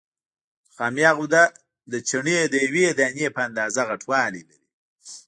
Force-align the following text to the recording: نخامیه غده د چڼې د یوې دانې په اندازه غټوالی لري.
نخامیه 0.69 1.11
غده 1.17 1.43
د 1.91 1.93
چڼې 2.07 2.37
د 2.53 2.55
یوې 2.65 2.85
دانې 2.99 3.27
په 3.35 3.39
اندازه 3.47 3.81
غټوالی 3.89 4.41
لري. 4.49 4.61